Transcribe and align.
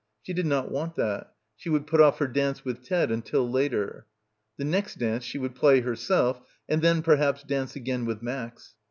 She 0.23 0.33
did 0.33 0.47
not 0.47 0.71
want 0.71 0.95
that. 0.95 1.31
She 1.55 1.69
would 1.69 1.85
put 1.85 2.01
off 2.01 2.17
her 2.17 2.25
dance 2.27 2.65
with 2.65 2.81
Ted 2.83 3.11
until 3.11 3.47
later. 3.47 4.07
The 4.57 4.65
next 4.65 4.97
dance 4.97 5.23
she 5.23 5.37
would 5.37 5.53
play 5.53 5.81
herself 5.81 6.41
and 6.67 6.81
then 6.81 7.03
perhaps 7.03 7.43
dance 7.43 7.75
again 7.75 8.05
with 8.05 8.23
Max. 8.23 8.73